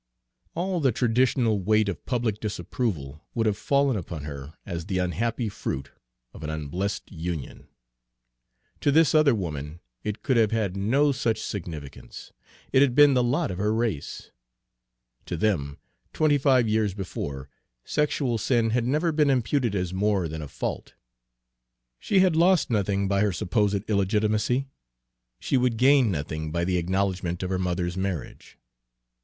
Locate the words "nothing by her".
22.71-23.31